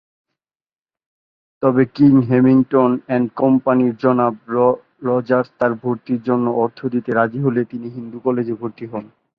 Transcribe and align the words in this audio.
তবে, 1.63 1.83
King 1.95 2.13
Hamilton 2.29 2.91
and 3.07 3.27
company 3.35 3.85
জনাব 4.01 4.33
Rogers 5.01 5.49
তার 5.59 5.71
ভর্তির 5.81 6.19
জন্য 6.23 6.45
অর্থ 6.63 6.79
দিতে 6.93 7.09
রাজি 7.11 7.39
হলে 7.41 7.61
তিনি 7.65 7.87
হিন্দু 7.89 8.17
কলেজে 8.19 8.53
ভর্তি 8.61 8.85
হন। 8.91 9.05